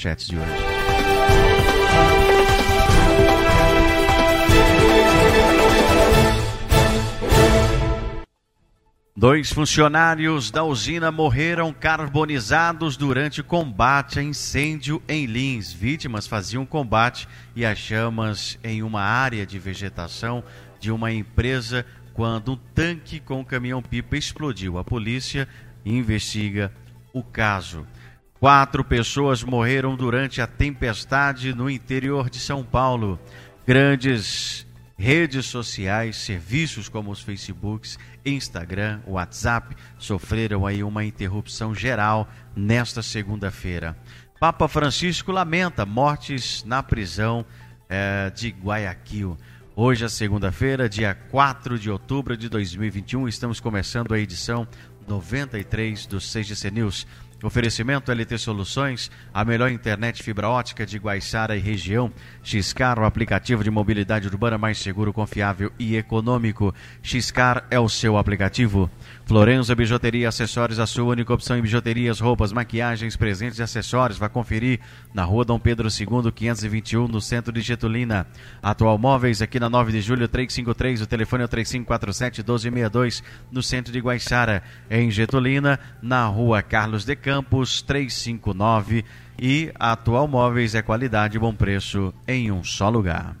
[0.00, 0.50] manchetes de hoje.
[9.14, 15.70] Dois funcionários da usina morreram carbonizados durante combate a incêndio em Lins.
[15.70, 20.42] Vítimas faziam combate e as chamas em uma área de vegetação
[20.78, 24.78] de uma empresa quando um tanque com caminhão-pipa explodiu.
[24.78, 25.46] A polícia
[25.84, 26.72] investiga
[27.12, 27.86] o caso.
[28.40, 33.20] Quatro pessoas morreram durante a tempestade no interior de São Paulo.
[33.66, 34.66] Grandes
[34.96, 42.26] redes sociais, serviços como os Facebooks, Instagram, WhatsApp sofreram aí uma interrupção geral
[42.56, 43.94] nesta segunda-feira.
[44.40, 47.44] Papa Francisco lamenta mortes na prisão
[47.90, 49.36] eh, de Guayaquil.
[49.76, 54.66] Hoje é segunda-feira, dia 4 de outubro de 2021, estamos começando a edição
[55.06, 57.06] 93 do CGC News.
[57.42, 62.12] Oferecimento LT Soluções, a melhor internet fibra ótica de Guaiçara e região.
[62.42, 66.74] Xcar, o aplicativo de mobilidade urbana mais seguro, confiável e econômico.
[67.02, 68.90] Xcar é o seu aplicativo.
[69.24, 74.18] Florença Bijuteria Acessórios, a sua única opção em bijuterias, roupas, maquiagens, presentes e acessórios.
[74.18, 74.80] Vá conferir
[75.14, 78.26] na rua Dom Pedro II, 521, no centro de Getulina.
[78.62, 81.00] Atual Móveis, aqui na 9 de julho, 353.
[81.00, 84.62] O telefone é o 3547-1262, no centro de Guaiçara.
[84.90, 89.04] Em Getulina, na rua Carlos de Campos, 359.
[89.38, 93.36] E a Atual Móveis é qualidade e bom preço em um só lugar.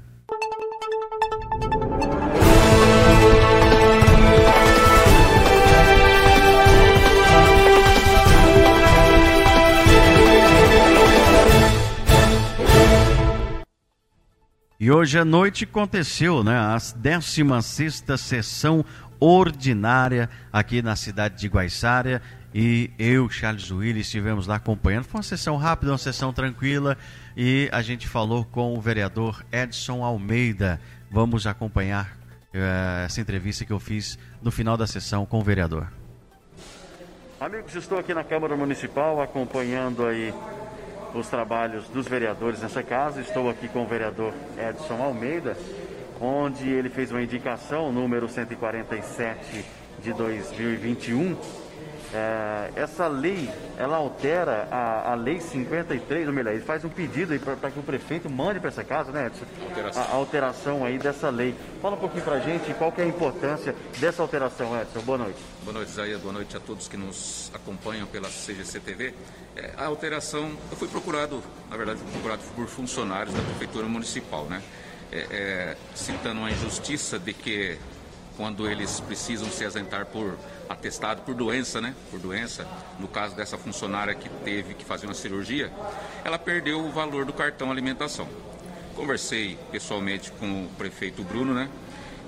[14.78, 18.84] E hoje à noite aconteceu né, a 16 sessão
[19.20, 22.20] ordinária aqui na cidade de Guaiçara
[22.52, 25.04] e eu, Charles Willis, estivemos lá acompanhando.
[25.04, 26.96] Foi uma sessão rápida, uma sessão tranquila
[27.36, 30.80] e a gente falou com o vereador Edson Almeida.
[31.10, 32.16] Vamos acompanhar
[32.54, 35.88] uh, essa entrevista que eu fiz no final da sessão com o vereador.
[37.40, 40.34] Amigos, estou aqui na Câmara Municipal acompanhando aí
[41.14, 43.20] os trabalhos dos vereadores nessa casa.
[43.20, 45.56] Estou aqui com o vereador Edson Almeida,
[46.20, 49.64] onde ele fez uma indicação, número 147
[50.02, 51.36] de 2021,
[52.12, 53.48] é, essa lei,
[53.78, 57.82] ela altera a, a lei 53, ou melhor, ele faz um pedido para que o
[57.82, 59.44] prefeito mande para essa casa, né, Edson?
[59.62, 60.02] Alteração.
[60.02, 61.54] A, a, alteração aí dessa lei.
[61.80, 65.00] Fala um pouquinho para a gente qual que é a importância dessa alteração, Edson.
[65.02, 65.38] Boa noite.
[65.62, 66.18] Boa noite, Zaya.
[66.18, 69.14] Boa noite a todos que nos acompanham pela CGC TV.
[69.54, 74.46] É, a alteração, eu fui procurado, na verdade, fui procurado por funcionários da Prefeitura Municipal,
[74.46, 74.60] né?
[75.12, 77.76] É, é, citando a injustiça de que
[78.36, 80.38] quando eles precisam se ausentar por
[80.68, 81.94] atestado por doença, né?
[82.10, 82.66] Por doença.
[82.98, 85.70] No caso dessa funcionária que teve que fazer uma cirurgia,
[86.24, 88.28] ela perdeu o valor do cartão alimentação.
[88.94, 91.68] Conversei pessoalmente com o prefeito Bruno, né?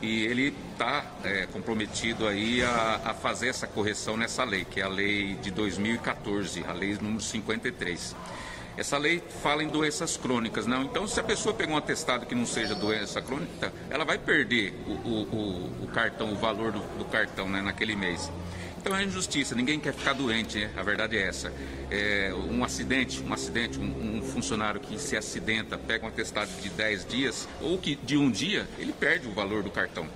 [0.02, 4.82] E ele está é, comprometido aí a, a, fazer essa correção nessa lei, que é
[4.82, 8.16] a lei de 2014, a lei número 53.
[8.76, 10.82] Essa lei fala em doenças crônicas, não?
[10.82, 14.72] Então, se a pessoa pegar um atestado que não seja doença crônica, ela vai perder
[14.86, 18.30] o, o, o, cartão, o valor do, do cartão né, naquele mês.
[18.82, 20.70] Então é injustiça, ninguém quer ficar doente, né?
[20.76, 21.52] a verdade é essa.
[21.88, 26.68] É, um acidente, um acidente, um, um, funcionário que se acidenta, pega um atestado de
[26.68, 30.08] 10 dias ou que de um dia, ele perde o valor do cartão.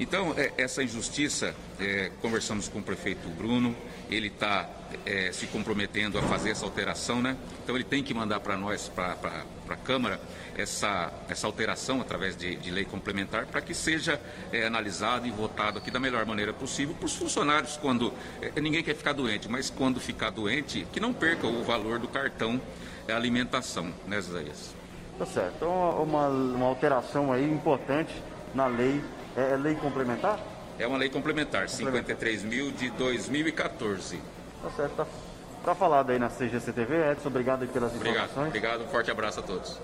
[0.00, 3.76] Então, é, essa injustiça, é, conversamos com o prefeito Bruno,
[4.10, 4.68] ele está
[5.04, 7.36] é, se comprometendo a fazer essa alteração, né?
[7.62, 9.16] Então, ele tem que mandar para nós, para
[9.68, 10.20] a Câmara,
[10.56, 14.20] essa, essa alteração através de, de lei complementar para que seja
[14.52, 18.82] é, analisado e votado aqui da melhor maneira possível para os funcionários, quando é, ninguém
[18.82, 22.60] quer ficar doente, mas quando ficar doente, que não perca o valor do cartão
[23.08, 24.74] é, alimentação, né, Zéias?
[25.18, 25.54] Tá certo.
[25.56, 28.12] Então, uma, uma alteração aí importante
[28.54, 29.00] na lei
[29.36, 30.38] é, é lei complementar?
[30.78, 34.18] É uma lei complementar, 53 mil de 2014.
[34.64, 35.06] Tá certo, tá,
[35.62, 37.12] tá falado aí na CGCTV.
[37.12, 38.48] Edson, obrigado aí pelas obrigado, informações.
[38.48, 39.78] Obrigado, um forte abraço a todos.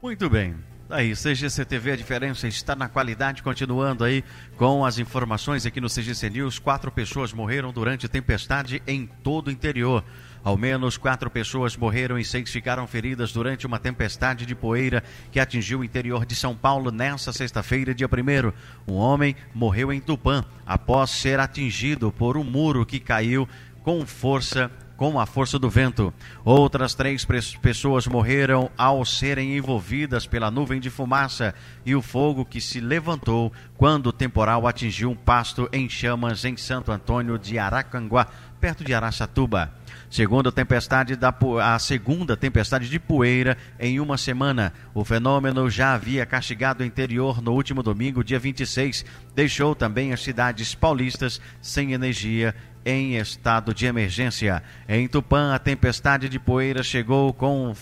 [0.00, 0.56] Muito bem.
[0.90, 3.44] Aí, CGCTV, a diferença está na qualidade.
[3.44, 4.24] Continuando aí
[4.56, 6.58] com as informações aqui no CGC News.
[6.58, 10.02] Quatro pessoas morreram durante tempestade em todo o interior.
[10.42, 15.38] Ao menos quatro pessoas morreram e seis ficaram feridas durante uma tempestade de poeira que
[15.38, 18.92] atingiu o interior de São Paulo nesta sexta-feira, dia 1.
[18.92, 23.48] Um homem morreu em Tupã após ser atingido por um muro que caiu
[23.84, 24.68] com força
[25.00, 26.12] com a força do vento.
[26.44, 27.26] Outras três
[27.62, 31.54] pessoas morreram ao serem envolvidas pela nuvem de fumaça
[31.86, 36.54] e o fogo que se levantou quando o temporal atingiu um pasto em chamas em
[36.54, 38.26] Santo Antônio de Aracanguá,
[38.60, 39.72] perto de Araçatuba.
[40.10, 41.32] Segundo tempestade da,
[41.62, 44.72] a segunda tempestade de poeira em uma semana.
[44.92, 49.04] O fenômeno já havia castigado o interior no último domingo, dia 26.
[49.34, 52.54] Deixou também as cidades paulistas sem energia
[52.84, 54.62] em estado de emergência.
[54.88, 57.74] Em Tupã, a tempestade de poeira chegou com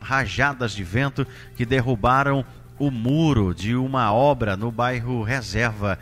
[0.00, 1.26] rajadas de vento
[1.56, 2.44] que derrubaram
[2.78, 5.98] o muro de uma obra no bairro Reserva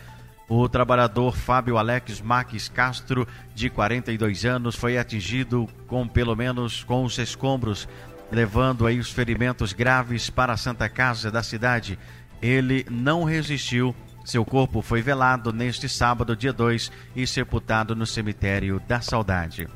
[0.49, 7.05] o trabalhador Fábio Alex Maques Castro, de 42 anos, foi atingido com pelo menos com
[7.05, 7.87] os escombros,
[8.33, 11.99] levando aí os ferimentos graves para a Santa Casa da cidade.
[12.41, 13.95] Ele não resistiu.
[14.29, 19.67] Seu corpo foi velado neste sábado, dia 2, e sepultado no cemitério da Saudade.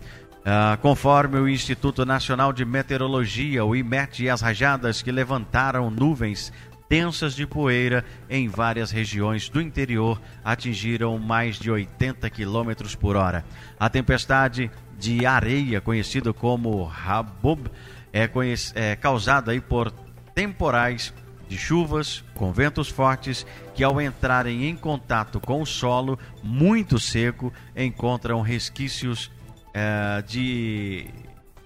[0.45, 6.53] Ah, conforme o Instituto Nacional de Meteorologia, o IMET, as rajadas que levantaram nuvens
[6.87, 13.47] densas de poeira em várias regiões do interior atingiram mais de 80 km por hora.
[13.81, 17.71] A tempestade de areia, conhecida como Habub,
[18.13, 18.29] é,
[18.75, 19.91] é causada por
[20.35, 21.15] temporais
[21.53, 27.53] de chuvas com ventos fortes que, ao entrarem em contato com o solo muito seco,
[27.77, 29.31] encontram resquícios
[29.75, 31.07] é, de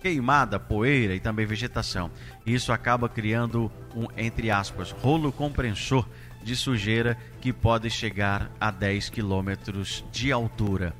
[0.02, 2.10] queimada, poeira e também vegetação.
[2.44, 6.04] Isso acaba criando um, entre aspas, rolo compressor
[6.42, 10.92] de sujeira que pode chegar a 10 quilômetros de altura.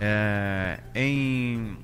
[0.00, 1.76] É, em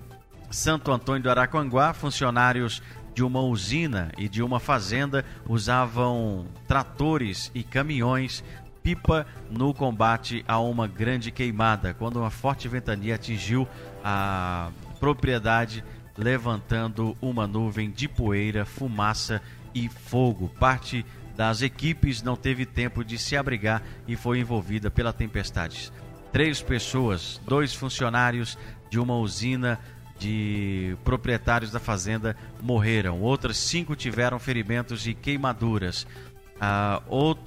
[0.49, 2.81] Santo Antônio do Aracanguá, funcionários
[3.17, 8.45] de uma usina e de uma fazenda usavam tratores e caminhões
[8.83, 13.67] pipa no combate a uma grande queimada, quando uma forte ventania atingiu
[14.05, 14.71] a
[15.01, 15.83] propriedade
[16.15, 19.41] levantando uma nuvem de poeira, fumaça
[19.75, 20.51] e fogo.
[20.61, 21.03] Parte
[21.35, 25.91] das equipes não teve tempo de se abrigar e foi envolvida pela tempestade.
[26.31, 28.59] Três pessoas, dois funcionários
[28.91, 29.81] de uma usina
[30.19, 33.21] de proprietários da fazenda morreram.
[33.21, 36.07] Outras cinco tiveram ferimentos e queimaduras.
[36.61, 37.39] Ah, ou,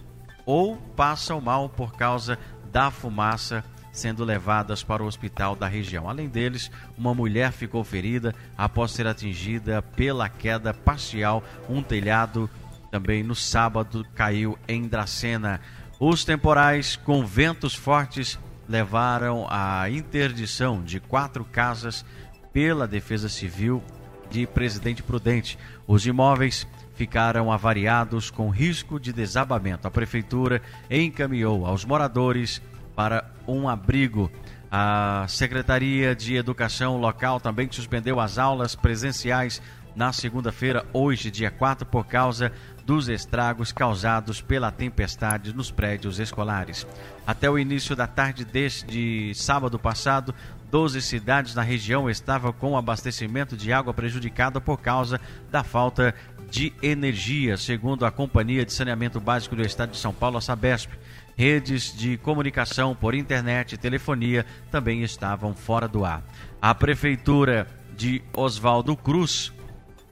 [0.45, 2.38] ou passam mal por causa
[2.71, 6.10] da fumaça sendo levadas para o hospital da região.
[6.10, 11.44] Além deles, uma mulher ficou ferida após ser atingida pela queda parcial.
[11.68, 12.50] Um telhado
[12.92, 15.60] também no sábado caiu em Dracena.
[16.00, 22.06] Os temporais com ventos fortes levaram à interdição de quatro casas
[22.51, 23.84] pela Defesa Civil
[24.30, 25.57] de Presidente Prudente.
[25.88, 29.88] Os imóveis ficaram avariados com risco de desabamento.
[29.88, 32.62] A prefeitura encaminhou aos moradores
[32.96, 34.30] para um abrigo.
[34.72, 39.62] A Secretaria de Educação local também suspendeu as aulas presenciais
[39.96, 42.51] na segunda-feira, hoje, dia 4, por causa
[42.86, 46.88] dos estragos causados pela tempestade nos prédios escolares.
[47.25, 50.34] Até o início da tarde deste sábado passado,
[50.69, 55.19] 12 cidades na região estavam com abastecimento de água prejudicado por causa
[55.51, 56.13] da falta
[56.50, 60.92] de energia, segundo a Companhia de Saneamento Básico do Estado de São Paulo, a Sabesp.
[61.36, 66.21] Redes de comunicação por internet e telefonia também estavam fora do ar.
[66.62, 67.65] A Prefeitura
[67.95, 69.54] de Oswaldo Cruz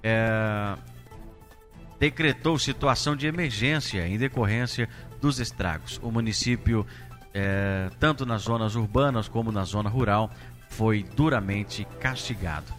[0.01, 0.77] é,
[2.00, 4.88] decretou situação de emergência em decorrência
[5.19, 6.00] dos estragos.
[6.01, 6.86] O município,
[7.38, 10.31] é, tanto nas zonas urbanas como na zona rural,
[10.69, 12.74] foi duramente castigado.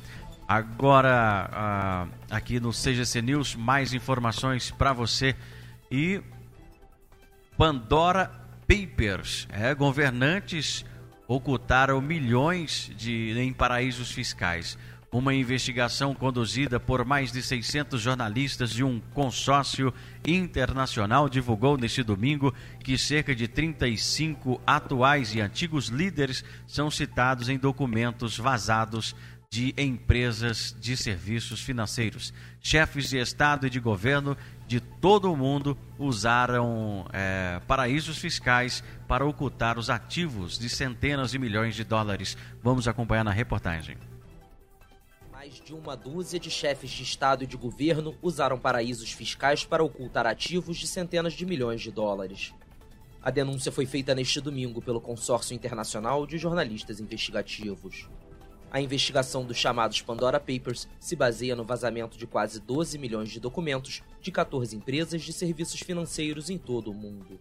[0.48, 5.36] Agora, aqui no CGC News, mais informações para você
[5.90, 6.20] e
[7.56, 8.30] Pandora
[8.66, 9.46] Papers.
[9.50, 10.84] É, governantes
[11.28, 14.76] ocultaram milhões de, em paraísos fiscais.
[15.10, 19.92] Uma investigação conduzida por mais de 600 jornalistas de um consórcio
[20.26, 22.52] internacional divulgou neste domingo
[22.84, 29.16] que cerca de 35 atuais e antigos líderes são citados em documentos vazados
[29.50, 32.34] de empresas de serviços financeiros.
[32.60, 34.36] Chefes de Estado e de governo
[34.66, 41.38] de todo o mundo usaram é, paraísos fiscais para ocultar os ativos de centenas de
[41.38, 42.36] milhões de dólares.
[42.62, 43.96] Vamos acompanhar na reportagem.
[45.68, 50.26] De uma dúzia de chefes de Estado e de governo usaram paraísos fiscais para ocultar
[50.26, 52.54] ativos de centenas de milhões de dólares.
[53.22, 58.08] A denúncia foi feita neste domingo pelo Consórcio Internacional de Jornalistas Investigativos.
[58.70, 63.38] A investigação dos chamados Pandora Papers se baseia no vazamento de quase 12 milhões de
[63.38, 67.38] documentos de 14 empresas de serviços financeiros em todo o mundo.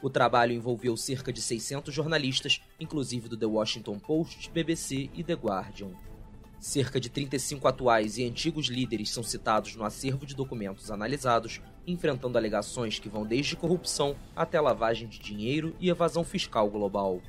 [0.00, 5.34] O trabalho envolveu cerca de 600 jornalistas, inclusive do The Washington Post, BBC e The
[5.34, 5.90] Guardian.
[6.58, 12.38] Cerca de 35 atuais e antigos líderes são citados no acervo de documentos analisados, enfrentando
[12.38, 17.20] alegações que vão desde corrupção até lavagem de dinheiro e evasão fiscal global.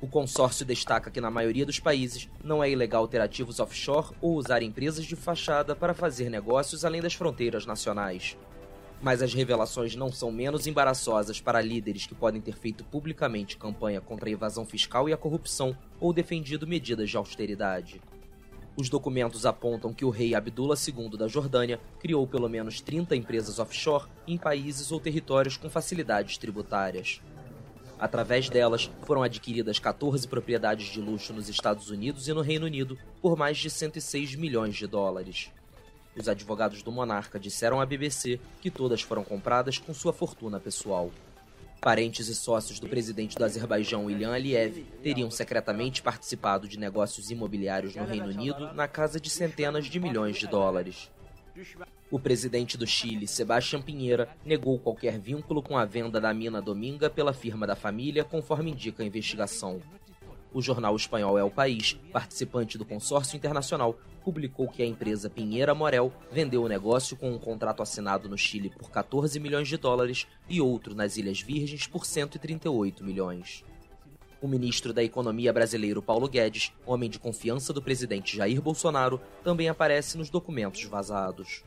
[0.00, 4.34] O consórcio destaca que na maioria dos países não é ilegal ter ativos offshore ou
[4.34, 8.36] usar empresas de fachada para fazer negócios além das fronteiras nacionais.
[9.00, 14.00] Mas as revelações não são menos embaraçosas para líderes que podem ter feito publicamente campanha
[14.00, 18.00] contra a evasão fiscal e a corrupção ou defendido medidas de austeridade.
[18.76, 23.60] Os documentos apontam que o rei Abdullah II da Jordânia criou pelo menos 30 empresas
[23.60, 27.20] offshore em países ou territórios com facilidades tributárias.
[28.00, 32.98] Através delas, foram adquiridas 14 propriedades de luxo nos Estados Unidos e no Reino Unido
[33.22, 35.52] por mais de 106 milhões de dólares.
[36.16, 41.12] Os advogados do monarca disseram à BBC que todas foram compradas com sua fortuna pessoal.
[41.84, 47.94] Parentes e sócios do presidente do Azerbaijão, Ilham Aliyev, teriam secretamente participado de negócios imobiliários
[47.94, 51.10] no Reino Unido na casa de centenas de milhões de dólares.
[52.10, 57.10] O presidente do Chile, Sebastião Pinheira, negou qualquer vínculo com a venda da mina Dominga
[57.10, 59.82] pela firma da família, conforme indica a investigação.
[60.54, 66.12] O jornal espanhol o País, participante do consórcio internacional, publicou que a empresa Pinheira Morel
[66.30, 70.60] vendeu o negócio com um contrato assinado no Chile por 14 milhões de dólares e
[70.60, 73.64] outro nas Ilhas Virgens por 138 milhões.
[74.40, 79.68] O ministro da Economia brasileiro Paulo Guedes, homem de confiança do presidente Jair Bolsonaro, também
[79.68, 81.64] aparece nos documentos vazados.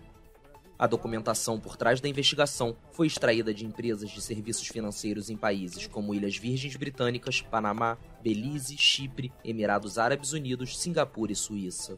[0.80, 5.88] A documentação por trás da investigação foi extraída de empresas de serviços financeiros em países
[5.88, 11.98] como Ilhas Virgens Britânicas, Panamá, Belize, Chipre, Emirados Árabes Unidos, Singapura e Suíça.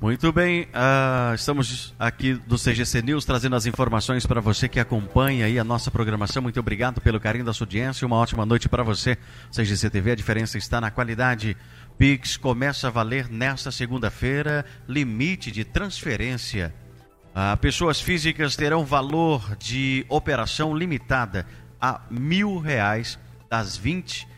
[0.00, 5.44] Muito bem, uh, estamos aqui do CGC News trazendo as informações para você que acompanha
[5.44, 6.40] aí a nossa programação.
[6.40, 8.06] Muito obrigado pelo carinho da sua audiência.
[8.06, 9.18] Uma ótima noite para você.
[9.50, 11.56] CGC TV, a diferença está na qualidade.
[11.98, 14.64] Pix começa a valer nesta segunda-feira.
[14.86, 16.72] Limite de transferência.
[17.30, 21.44] Uh, pessoas físicas terão valor de operação limitada
[21.80, 23.18] a mil reais
[23.50, 24.28] das 20,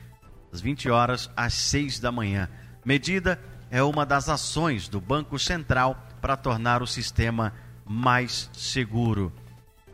[0.51, 2.49] das 20 horas às 6 da manhã.
[2.83, 3.39] Medida
[3.71, 7.53] é uma das ações do Banco Central para tornar o sistema
[7.87, 9.33] mais seguro.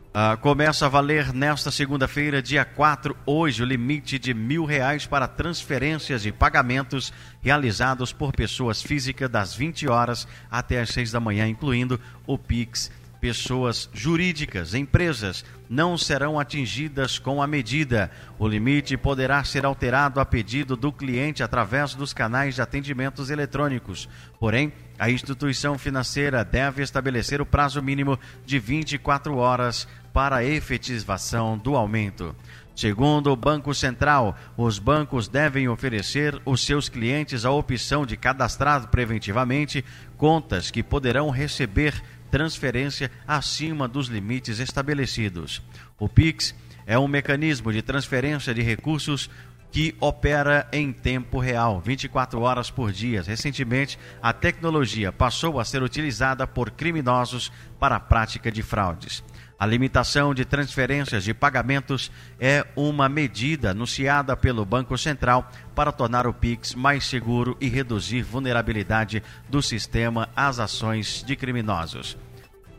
[0.07, 5.27] Uh, começa a valer nesta segunda-feira, dia 4, hoje, o limite de mil reais para
[5.27, 11.47] transferências e pagamentos realizados por pessoas físicas das 20 horas até as 6 da manhã,
[11.47, 18.11] incluindo o PIX pessoas jurídicas, empresas, não serão atingidas com a medida.
[18.39, 24.07] O limite poderá ser alterado a pedido do cliente através dos canais de atendimentos eletrônicos.
[24.39, 31.57] Porém, a instituição financeira deve estabelecer o prazo mínimo de 24 horas para a efetivação
[31.57, 32.35] do aumento.
[32.77, 38.87] Segundo o Banco Central, os bancos devem oferecer aos seus clientes a opção de cadastrar
[38.89, 39.83] preventivamente
[40.15, 45.61] contas que poderão receber transferência acima dos limites estabelecidos.
[45.99, 46.53] O PIX
[46.85, 49.29] é um mecanismo de transferência de recursos
[49.71, 53.21] que opera em tempo real, 24 horas por dia.
[53.21, 59.23] Recentemente, a tecnologia passou a ser utilizada por criminosos para a prática de fraudes.
[59.59, 66.27] A limitação de transferências de pagamentos é uma medida anunciada pelo Banco Central para tornar
[66.27, 72.15] o Pix mais seguro e reduzir vulnerabilidade do sistema às ações de criminosos.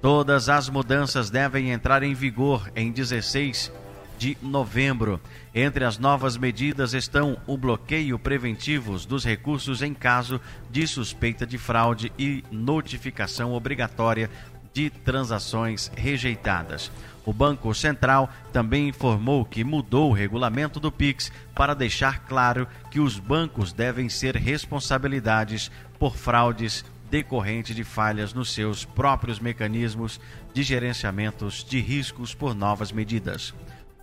[0.00, 3.72] Todas as mudanças devem entrar em vigor em 16
[4.16, 5.20] de novembro.
[5.52, 11.58] Entre as novas medidas estão o bloqueio preventivo dos recursos em caso de suspeita de
[11.58, 14.30] fraude e notificação obrigatória
[14.78, 16.92] de transações rejeitadas.
[17.26, 23.00] O Banco Central também informou que mudou o regulamento do Pix para deixar claro que
[23.00, 25.68] os bancos devem ser responsabilidades
[25.98, 30.20] por fraudes decorrente de falhas nos seus próprios mecanismos
[30.54, 33.52] de gerenciamentos de riscos por novas medidas.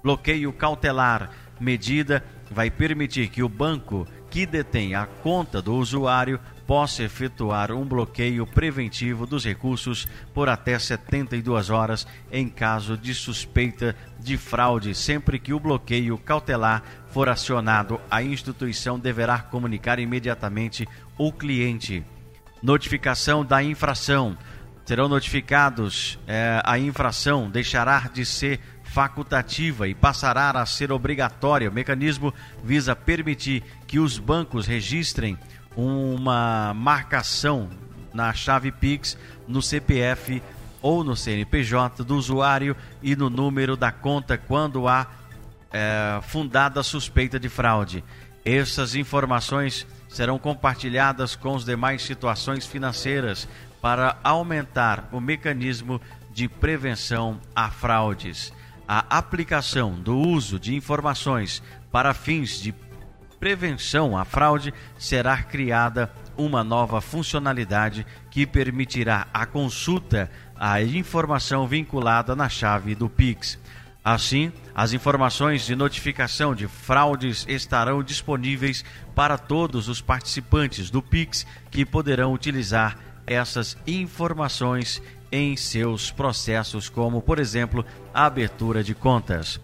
[0.04, 6.38] Bloqueio cautelar medida vai permitir que o banco que detém a conta do usuário
[6.68, 13.96] possa efetuar um bloqueio preventivo dos recursos por até 72 horas em caso de suspeita
[14.20, 14.96] de fraude.
[14.96, 22.04] Sempre que o bloqueio cautelar for acionado, a instituição deverá comunicar imediatamente o cliente.
[22.62, 24.38] Notificação da infração.
[24.86, 31.70] Serão notificados é, a infração, deixará de ser facultativa e passará a ser obrigatória.
[31.70, 35.38] O mecanismo visa permitir que os bancos registrem
[35.76, 37.70] uma marcação
[38.14, 39.18] na chave Pix
[39.48, 40.42] no CPF
[40.82, 45.08] ou no CNPJ do usuário e no número da conta quando há
[45.72, 48.04] é, fundada suspeita de fraude.
[48.46, 53.48] Essas informações serão compartilhadas com as demais situações financeiras
[53.82, 56.00] para aumentar o mecanismo
[56.32, 58.54] de prevenção a fraudes.
[58.88, 62.72] A aplicação do uso de informações para fins de
[63.40, 72.36] prevenção à fraude será criada uma nova funcionalidade que permitirá a consulta à informação vinculada
[72.36, 73.58] na chave do Pix.
[74.04, 81.46] Assim, as informações de notificação de fraudes estarão disponíveis para todos os participantes do Pix
[81.72, 85.02] que poderão utilizar essas informações
[85.32, 89.60] em seus processos, como, por exemplo, a abertura de contas.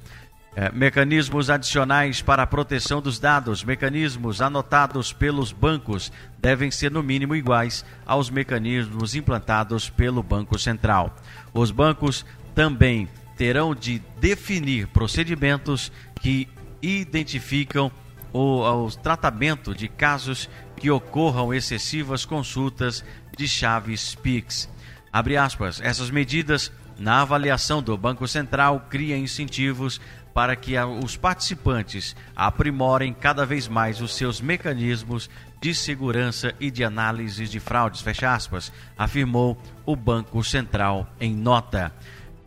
[0.53, 7.01] É, mecanismos adicionais para a proteção dos dados, mecanismos anotados pelos bancos, devem ser no
[7.01, 11.15] mínimo iguais aos mecanismos implantados pelo Banco Central.
[11.53, 15.89] Os bancos também terão de definir procedimentos
[16.19, 16.49] que
[16.81, 17.89] identificam
[18.33, 23.05] o, o tratamento de casos que ocorram excessivas consultas
[23.37, 24.69] de chaves PIX.
[25.13, 29.99] Abre aspas, essas medidas na avaliação do Banco Central cria incentivos
[30.33, 35.29] para que os participantes aprimorem cada vez mais os seus mecanismos
[35.61, 41.93] de segurança e de análise de fraudes, fecha aspas, afirmou o Banco Central em nota.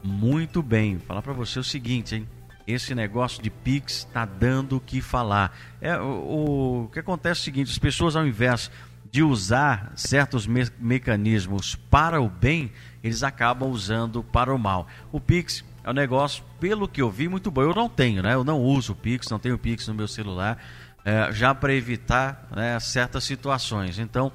[0.02, 2.28] Muito bem, Vou falar para você o seguinte, hein?
[2.66, 5.54] Esse negócio de Pix está dando o que falar.
[5.80, 8.70] É, o, o, que acontece é o seguinte: as pessoas, ao invés
[9.10, 12.72] de usar certos me mecanismos para o bem,
[13.02, 14.88] eles acabam usando para o mal.
[15.12, 17.60] O Pix é um negócio, pelo que eu vi, muito bom.
[17.60, 18.32] Eu não tenho, né?
[18.32, 20.58] Eu não uso o Pix, não tenho Pix no meu celular,
[21.04, 23.98] é, já para evitar né, certas situações.
[23.98, 24.32] Então,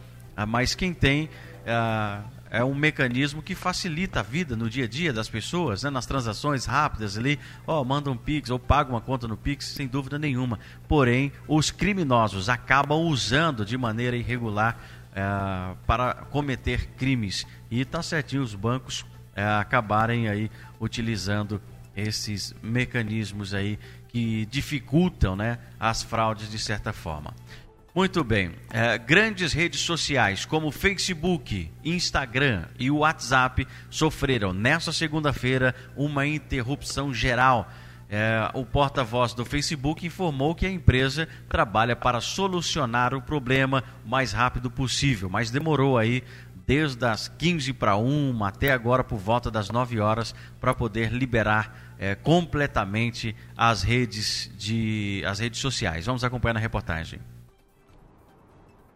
[0.47, 1.27] mas quem tem
[1.65, 2.19] é,
[2.59, 6.05] é, um mecanismo que facilita a vida no dia a dia das pessoas, né, nas
[6.05, 7.39] transações rápidas ali.
[7.65, 10.59] Ó, manda um Pix ou paga uma conta no Pix, sem dúvida nenhuma.
[10.87, 14.77] Porém, os criminosos acabam usando de maneira irregular
[15.15, 17.45] é, para cometer crimes.
[17.71, 19.03] E tá certinho os bancos
[19.39, 21.61] é, acabarem aí utilizando
[21.95, 23.79] esses mecanismos aí
[24.09, 27.33] que dificultam né, as fraudes de certa forma.
[27.95, 28.51] Muito bem.
[28.69, 37.13] É, grandes redes sociais como Facebook, Instagram e o WhatsApp sofreram nesta segunda-feira uma interrupção
[37.13, 37.71] geral.
[38.11, 44.09] É, o porta-voz do Facebook informou que a empresa trabalha para solucionar o problema o
[44.09, 46.23] mais rápido possível, mas demorou aí
[46.69, 51.95] desde as 15 para 1 até agora por volta das 9 horas para poder liberar
[51.97, 56.05] é, completamente as redes de as redes sociais.
[56.05, 57.19] Vamos acompanhar na reportagem.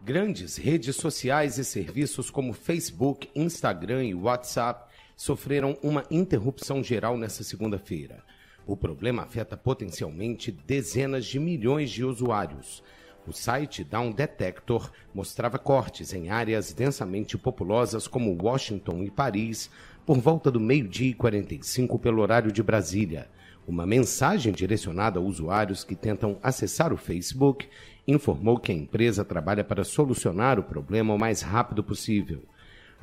[0.04, 7.42] Grandes redes sociais e serviços como Facebook, Instagram e WhatsApp sofreram uma interrupção geral nesta
[7.42, 8.22] segunda-feira.
[8.64, 12.84] O problema afeta potencialmente dezenas de milhões de usuários
[13.26, 19.70] o site Down Detector mostrava cortes em áreas densamente populosas como Washington e Paris
[20.04, 23.28] por volta do meio-dia e 45 pelo horário de Brasília.
[23.66, 27.66] Uma mensagem direcionada a usuários que tentam acessar o Facebook
[28.06, 32.42] informou que a empresa trabalha para solucionar o problema o mais rápido possível.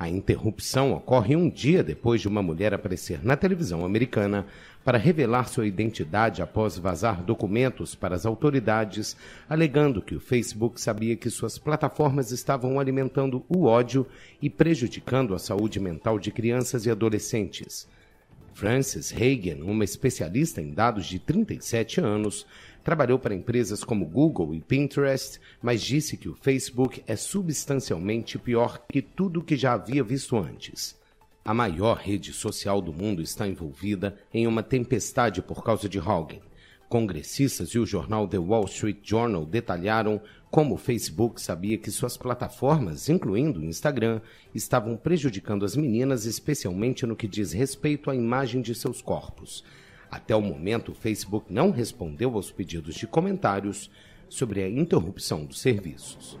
[0.02, 4.44] A interrupção ocorre um dia depois de uma mulher aparecer na televisão americana
[4.84, 9.16] para revelar sua identidade após vazar documentos para as autoridades,
[9.48, 14.04] alegando que o Facebook sabia que suas plataformas estavam alimentando o ódio
[14.42, 17.86] e prejudicando a saúde mental de crianças e adolescentes.
[18.54, 22.44] Frances Hagen, uma especialista em dados de 37 anos,
[22.82, 28.84] trabalhou para empresas como Google e Pinterest, mas disse que o Facebook é substancialmente pior
[28.88, 31.00] que tudo que já havia visto antes.
[31.44, 36.40] A maior rede social do mundo está envolvida em uma tempestade por causa de Haugen.
[36.88, 42.18] Congressistas e o jornal The Wall Street Journal detalharam como o Facebook sabia que suas
[42.18, 44.20] plataformas, incluindo o Instagram,
[44.54, 49.64] estavam prejudicando as meninas, especialmente no que diz respeito à imagem de seus corpos.
[50.12, 53.90] Até o momento, o Facebook não respondeu aos pedidos de comentários
[54.28, 56.38] sobre a interrupção dos serviços.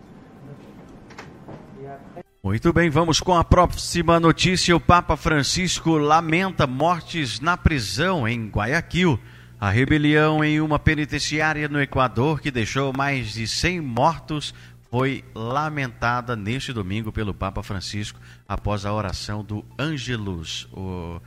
[2.42, 4.76] Muito bem, vamos com a próxima notícia.
[4.76, 9.18] O Papa Francisco lamenta mortes na prisão em Guayaquil.
[9.58, 14.54] A rebelião em uma penitenciária no Equador, que deixou mais de 100 mortos,
[14.90, 20.68] foi lamentada neste domingo pelo Papa Francisco após a oração do Angelus.
[20.74, 21.22] O,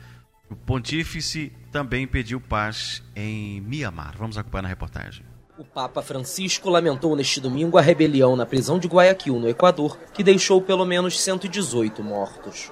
[0.49, 4.15] o pontífice também pediu paz em Mianmar.
[4.17, 5.25] Vamos acompanhar na reportagem.
[5.57, 10.23] O Papa Francisco lamentou neste domingo a rebelião na prisão de Guayaquil, no Equador, que
[10.23, 12.71] deixou pelo menos 118 mortos.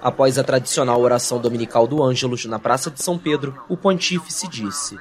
[0.00, 4.96] Após a tradicional oração dominical do Ângelus na Praça de São Pedro, o pontífice disse: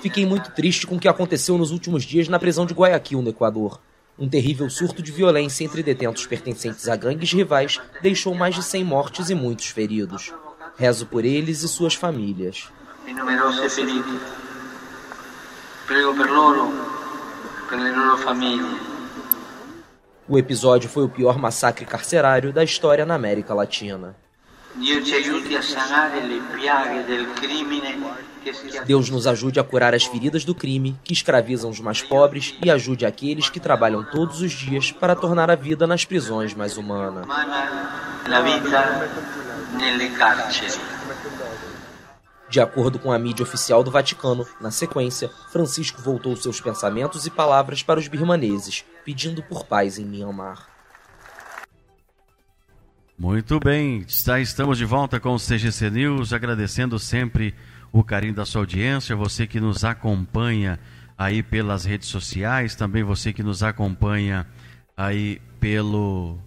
[0.00, 3.30] Fiquei muito triste com o que aconteceu nos últimos dias na prisão de Guayaquil, no
[3.30, 3.80] Equador.
[4.20, 8.84] Um terrível surto de violência entre detentos pertencentes a gangues rivais deixou mais de 100
[8.84, 10.30] mortes e muitos feridos.
[10.76, 12.68] Rezo por eles e suas famílias.
[20.28, 24.14] O episódio foi o pior massacre carcerário da história na América Latina.
[28.86, 32.70] Deus nos ajude a curar as feridas do crime que escravizam os mais pobres e
[32.70, 37.22] ajude aqueles que trabalham todos os dias para tornar a vida nas prisões mais humana.
[42.48, 47.30] De acordo com a mídia oficial do Vaticano, na sequência, Francisco voltou seus pensamentos e
[47.30, 50.69] palavras para os birmaneses, pedindo por paz em Myanmar.
[53.20, 57.54] Muito bem, estamos de volta com o CGC News, agradecendo sempre
[57.92, 60.80] o carinho da sua audiência, você que nos acompanha
[61.18, 64.46] aí pelas redes sociais, também você que nos acompanha
[64.96, 66.38] aí pelo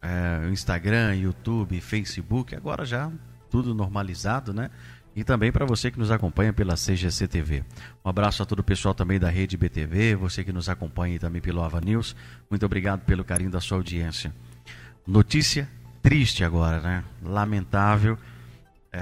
[0.00, 3.12] é, Instagram, YouTube, Facebook, agora já
[3.50, 4.70] tudo normalizado, né?
[5.14, 7.62] e também para você que nos acompanha pela CGC TV.
[8.02, 11.42] Um abraço a todo o pessoal também da Rede BTV, você que nos acompanha também
[11.42, 12.16] pelo Ava News.
[12.48, 14.34] Muito obrigado pelo carinho da sua audiência.
[15.06, 15.68] Notícia
[16.02, 17.04] triste agora, né?
[17.22, 18.18] Lamentável.
[18.92, 19.00] É,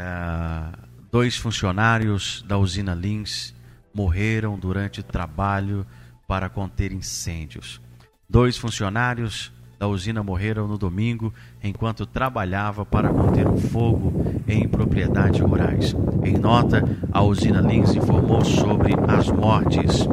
[1.10, 3.54] dois funcionários da usina Lins
[3.92, 5.86] morreram durante trabalho
[6.28, 7.80] para conter incêndios.
[8.28, 11.32] Dois funcionários da usina morreram no domingo
[11.64, 15.96] enquanto trabalhava para conter o fogo em propriedades rurais.
[16.22, 20.06] Em nota, a usina Lins informou sobre as mortes.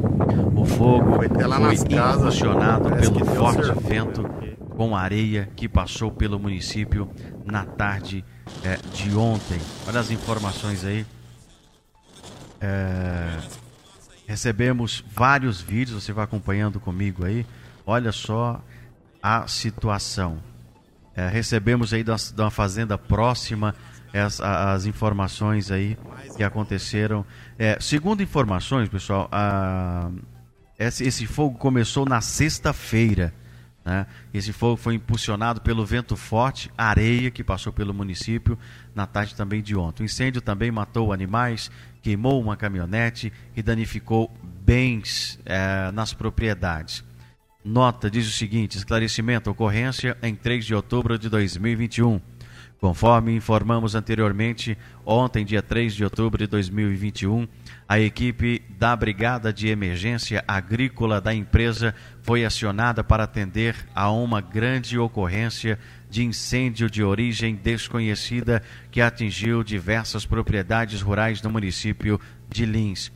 [0.55, 4.46] O fogo foi impulsionado pelo forte vento
[4.77, 7.09] com areia que passou pelo município
[7.43, 8.23] na tarde
[8.63, 9.59] é, de ontem.
[9.87, 11.03] Olha as informações aí.
[12.61, 13.39] É,
[14.27, 17.43] recebemos vários vídeos, você vai acompanhando comigo aí.
[17.87, 18.63] Olha só
[19.21, 20.37] a situação.
[21.15, 23.73] É, recebemos aí de uma fazenda próxima
[24.13, 25.97] as, as, informações aí
[26.35, 27.25] que aconteceram.
[27.57, 30.11] É, segundo informações, pessoal, a,
[30.77, 33.33] esse, esse, fogo começou na sexta-feira.
[33.87, 34.05] Né?
[34.33, 38.59] Esse fogo foi impulsionado pelo vento forte, areia que passou pelo município
[38.93, 40.03] na tarde também de ontem.
[40.03, 41.71] O incêndio também matou animais,
[42.01, 47.01] queimou uma caminhonete e danificou bens é, nas propriedades.
[47.63, 52.19] Nota diz o seguinte: esclarecimento, ocorrência em 3 de outubro de 2021.
[52.79, 57.47] Conforme informamos anteriormente, ontem, dia 3 de outubro de 2021,
[57.89, 64.41] a equipe da Brigada de Emergência Agrícola da empresa foi acionada para atender a uma
[64.41, 68.61] grande ocorrência de incêndio de origem desconhecida
[68.91, 73.11] que atingiu diversas propriedades rurais do município de Lins.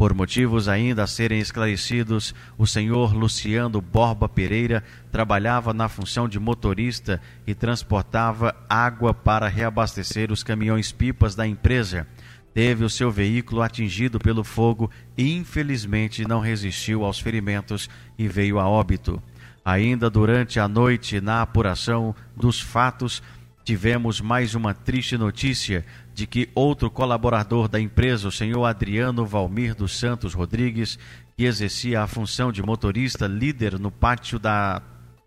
[0.00, 4.82] Por motivos ainda a serem esclarecidos, o senhor Luciano Borba Pereira
[5.12, 12.06] trabalhava na função de motorista e transportava água para reabastecer os caminhões-pipas da empresa.
[12.54, 18.58] Teve o seu veículo atingido pelo fogo e, infelizmente, não resistiu aos ferimentos e veio
[18.58, 19.22] a óbito.
[19.62, 23.22] Ainda durante a noite, na apuração dos fatos,
[23.62, 25.84] tivemos mais uma triste notícia
[26.20, 30.98] de que outro colaborador da empresa, o senhor Adriano Valmir dos Santos Rodrigues,
[31.34, 34.82] que exercia a função de motorista líder no pátio da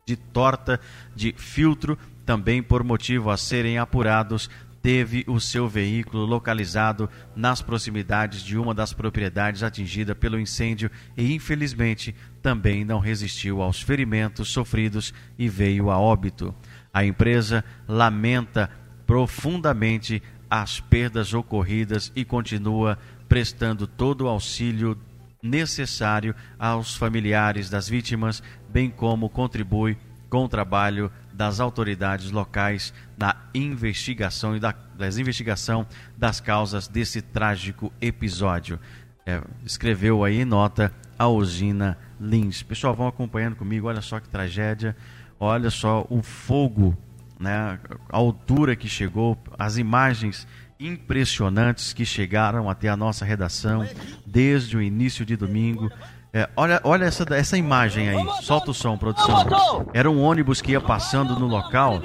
[0.05, 0.79] de torta
[1.15, 4.51] de filtro, também por motivo a serem apurados,
[4.83, 11.33] teve o seu veículo localizado nas proximidades de uma das propriedades atingida pelo incêndio e,
[11.33, 16.53] infelizmente, também não resistiu aos ferimentos sofridos e veio a óbito.
[16.93, 18.69] A empresa lamenta
[19.07, 20.21] profundamente
[20.53, 24.95] as perdas ocorridas e continua prestando todo o auxílio
[25.41, 29.97] necessário aos familiares das vítimas, bem como contribui
[30.29, 37.19] com o trabalho das autoridades locais na investigação e da, das investigação das causas desse
[37.19, 38.79] trágico episódio.
[39.25, 42.61] É, escreveu aí nota a usina Lins.
[42.61, 44.95] Pessoal, vão acompanhando comigo, olha só que tragédia,
[45.39, 46.95] olha só o fogo
[47.39, 50.47] né, a altura que chegou, as imagens
[50.79, 53.87] impressionantes que chegaram até a nossa redação
[54.25, 55.89] desde o início de domingo.
[56.33, 59.45] É, olha olha essa, essa imagem aí, solta o som, produção.
[59.93, 62.01] Era um ônibus que ia passando no local.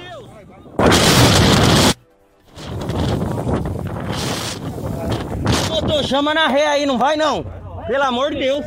[5.67, 7.43] Doutor, chama na ré aí, não vai não.
[7.87, 8.65] Pelo amor de Deus.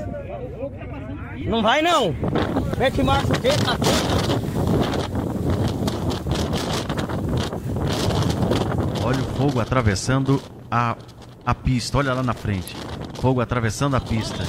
[1.46, 2.14] Não vai não.
[2.76, 3.64] Mete marcha o?
[3.64, 3.76] Tá
[9.12, 10.96] Olha o fogo atravessando a
[11.44, 11.98] a pista.
[11.98, 12.74] Olha lá na frente.
[13.20, 14.42] Fogo atravessando a pista.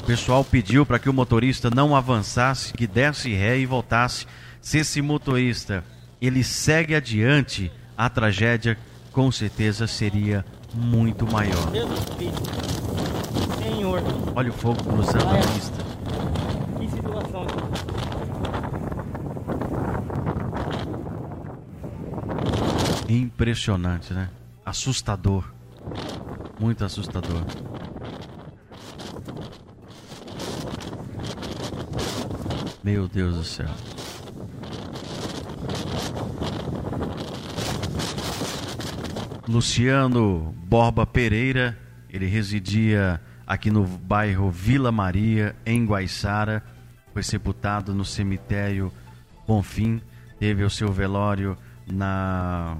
[0.00, 4.26] O pessoal pediu para que o motorista não avançasse, que desse ré e voltasse.
[4.60, 5.82] Se esse motorista
[6.20, 8.76] ele segue adiante, a tragédia
[9.10, 11.70] com certeza seria muito maior.
[13.58, 14.02] Senhor.
[14.34, 15.84] Olha o fogo cruzando a pista.
[16.78, 17.46] Que situação.
[23.08, 24.28] Impressionante, né?
[24.64, 25.52] Assustador.
[26.58, 27.44] Muito assustador.
[32.82, 33.68] Meu Deus do céu.
[39.48, 41.78] Luciano Borba Pereira,
[42.10, 46.64] ele residia aqui no bairro Vila Maria, em Guaiçara,
[47.12, 48.92] foi sepultado no cemitério
[49.46, 50.02] Bonfim,
[50.38, 52.76] teve o seu velório na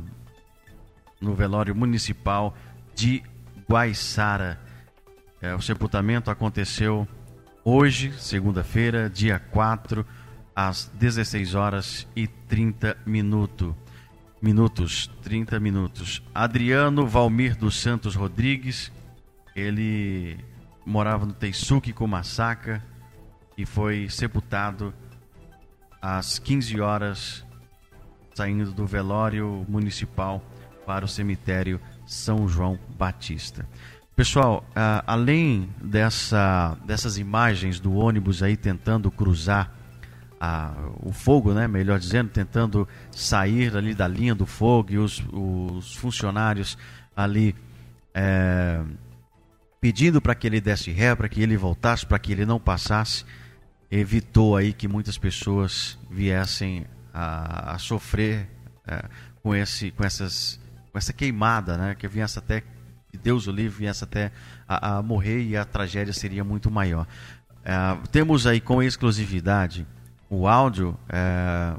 [1.20, 2.56] no velório municipal
[2.94, 3.22] de
[3.68, 4.60] Guaiçara.
[5.40, 7.06] É, o sepultamento aconteceu
[7.64, 10.06] hoje, segunda-feira, dia 4,
[10.54, 13.74] às 16 horas e 30 minutos.
[14.40, 16.22] Minutos, 30 minutos.
[16.34, 18.92] Adriano Valmir dos Santos Rodrigues,
[19.54, 20.38] ele
[20.84, 22.84] morava no Teisuque com Massacra
[23.56, 24.94] e foi sepultado
[26.00, 27.44] às 15 horas,
[28.34, 30.42] saindo do velório municipal
[30.86, 33.68] para o cemitério São João Batista.
[34.14, 39.70] Pessoal, uh, além dessa, dessas imagens do ônibus aí tentando cruzar
[40.40, 40.72] a,
[41.02, 45.94] o fogo, né, melhor dizendo, tentando sair ali da linha do fogo e os, os
[45.96, 46.78] funcionários
[47.14, 47.54] ali
[48.14, 48.80] é,
[49.80, 53.24] pedindo para que ele desse ré, para que ele voltasse, para que ele não passasse,
[53.90, 58.48] evitou aí que muitas pessoas viessem a, a sofrer
[58.86, 59.04] é,
[59.42, 60.60] com, esse, com, essas,
[60.96, 62.62] com essa queimada, né, que viesse até,
[63.10, 64.32] que Deus o livre, viesse até
[64.66, 67.06] a, a morrer e a tragédia seria muito maior.
[67.62, 69.86] É, temos aí com exclusividade
[70.30, 71.76] o áudio é,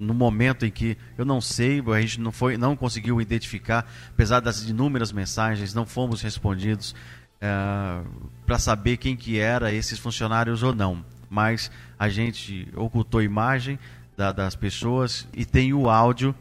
[0.00, 4.38] no momento em que eu não sei, a gente não foi, não conseguiu identificar, apesar
[4.38, 6.94] das inúmeras mensagens, não fomos respondidos
[7.40, 8.00] é,
[8.46, 11.04] para saber quem que era esses funcionários ou não.
[11.28, 13.76] Mas a gente ocultou imagem
[14.16, 16.32] da, das pessoas e tem o áudio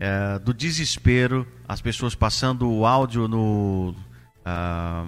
[0.00, 3.94] é, do desespero, as pessoas passando o áudio no
[4.40, 5.06] uh,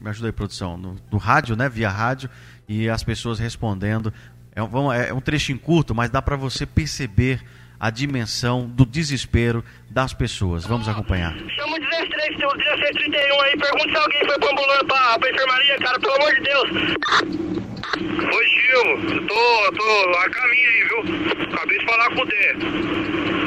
[0.00, 2.30] me ajuda aí, produção, no, rádio, né, via rádio
[2.66, 4.12] e as pessoas respondendo
[4.54, 7.42] é um, é um trechinho curto, mas dá para você perceber
[7.78, 10.64] a dimensão do desespero das pessoas.
[10.64, 11.34] Vamos acompanhar.
[11.56, 15.98] Chama o 16, 1631 aí, pergunta se alguém foi pra ambulância, pra, pra enfermaria, cara,
[15.98, 16.70] pelo amor de Deus.
[18.34, 21.00] Oi, Gil, tô, tô a caminho aí, viu?
[21.52, 23.41] Acabei de falar com o D.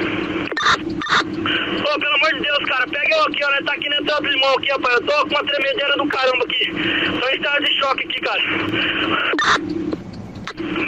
[0.75, 4.27] Ô, pelo amor de Deus, cara, pega eu aqui, ó, nós tá aqui dentro do
[4.27, 4.95] limão aqui, rapaz.
[4.95, 6.71] Eu tô com uma tremedeira do caramba aqui.
[7.19, 8.41] Tô em de choque aqui, cara.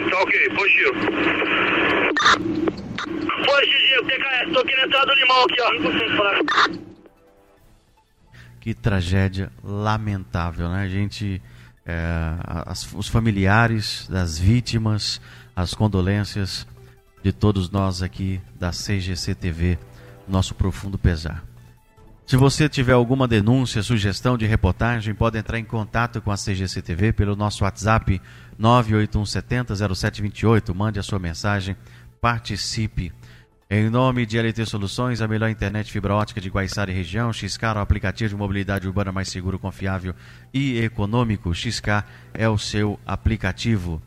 [0.10, 0.94] Tá ok, foi Gil.
[3.46, 5.72] Foi Gil, TKS, tô aqui na entrada do limão aqui, ó.
[8.60, 10.84] Que tragédia lamentável, né?
[10.84, 11.42] A gente,
[11.86, 12.34] é,
[12.66, 15.22] as, os familiares das vítimas,
[15.56, 16.68] as condolências
[17.24, 19.78] de todos nós aqui da CGC TV,
[20.28, 21.44] nosso profundo pesar.
[22.28, 26.82] Se você tiver alguma denúncia, sugestão de reportagem, pode entrar em contato com a CGC
[26.82, 28.22] TV pelo nosso WhatsApp
[28.60, 30.76] 981700728.
[30.76, 31.78] Mande a sua mensagem,
[32.20, 33.14] participe.
[33.70, 37.64] Em nome de LT Soluções, a melhor internet fibra ótica de Guaiçara e região, XK,
[37.76, 40.14] o aplicativo de mobilidade urbana mais seguro, confiável
[40.54, 41.54] e econômico.
[41.54, 42.04] XK
[42.34, 44.02] é o seu aplicativo.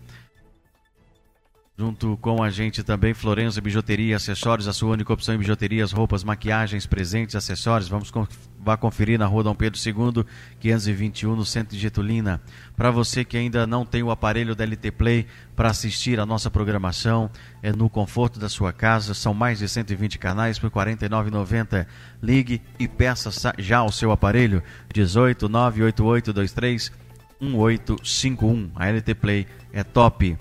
[1.81, 6.23] Junto com a gente também Florenzo Bijuteria, acessórios, a sua única opção em bijuterias, roupas,
[6.23, 7.89] maquiagens, presentes, acessórios.
[7.89, 8.13] Vamos
[8.59, 10.23] vá conferir na Rua Dom Pedro II,
[10.61, 12.39] 521, no centro de Getulina.
[12.77, 16.51] Para você que ainda não tem o aparelho da LT Play para assistir a nossa
[16.51, 17.31] programação,
[17.63, 21.87] é no conforto da sua casa, são mais de 120 canais por R$ 49,90.
[22.23, 24.63] Ligue e peça já o seu aparelho
[24.93, 26.93] 18 98823
[27.41, 28.71] 1851.
[28.77, 30.37] A LT Play é top.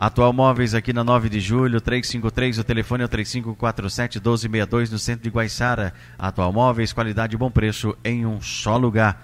[0.00, 5.24] Atual Móveis aqui na 9 de julho, 353, o telefone é o 3547-1262 no centro
[5.24, 5.92] de Guaiçara.
[6.18, 9.22] Atual Móveis, qualidade e bom preço em um só lugar.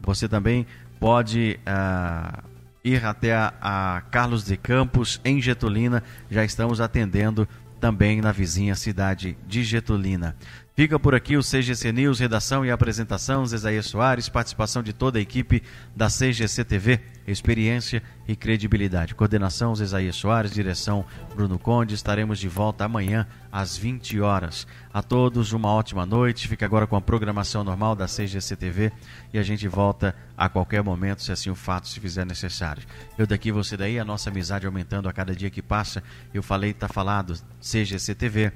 [0.00, 0.66] Você também
[0.98, 2.42] pode uh,
[2.82, 6.02] ir até a, a Carlos de Campos, em Getulina.
[6.28, 7.46] Já estamos atendendo
[7.78, 10.34] também na vizinha cidade de Getulina.
[10.76, 15.22] Fica por aqui o CGC News, redação e apresentação, Zezaia Soares, participação de toda a
[15.22, 15.62] equipe
[15.96, 19.14] da CGC TV, experiência e credibilidade.
[19.14, 21.02] Coordenação Zezaia Soares, direção
[21.34, 21.94] Bruno Conde.
[21.94, 24.66] Estaremos de volta amanhã às 20 horas.
[24.92, 26.46] A todos uma ótima noite.
[26.46, 28.92] Fica agora com a programação normal da CGC TV
[29.32, 32.82] e a gente volta a qualquer momento, se assim o fato se fizer necessário.
[33.16, 36.02] Eu daqui, você daí, a nossa amizade aumentando a cada dia que passa.
[36.34, 38.52] Eu falei, tá falado, CGC TV.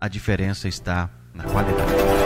[0.00, 2.23] A diferença está na qualidade.